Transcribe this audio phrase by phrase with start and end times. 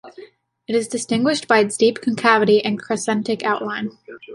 [0.67, 3.99] It is distinguished by its deep concavity and crescentic outline.